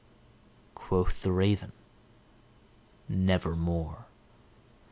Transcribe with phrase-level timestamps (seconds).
[0.73, 1.73] Quoth the Raven,
[3.07, 4.07] "Nevermore."